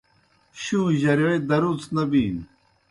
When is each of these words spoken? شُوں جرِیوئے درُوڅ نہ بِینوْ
شُوں 0.61 0.85
جرِیوئے 1.01 1.35
درُوڅ 1.49 1.81
نہ 1.95 2.03
بِینوْ 2.09 2.43